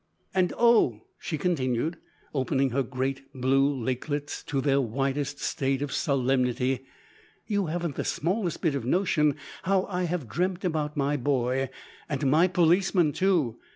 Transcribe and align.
"And 0.33 0.51
oh!" 0.57 1.03
she 1.19 1.37
continued, 1.37 1.97
opening 2.33 2.71
her 2.71 2.81
great 2.81 3.21
blue 3.35 3.71
lakelets 3.71 4.41
to 4.45 4.59
their 4.59 4.81
widest 4.81 5.37
state 5.39 5.83
of 5.83 5.91
solemnity, 5.91 6.87
"you 7.45 7.67
haven't 7.67 7.97
the 7.97 8.03
smallest 8.03 8.63
bit 8.63 8.73
of 8.73 8.83
notion 8.83 9.35
how 9.61 9.85
I 9.85 10.05
have 10.05 10.27
dreamt 10.27 10.65
about 10.65 10.97
my 10.97 11.17
boy 11.17 11.69
and 12.09 12.25
my 12.31 12.47
policeman 12.47 13.11
too! 13.11 13.59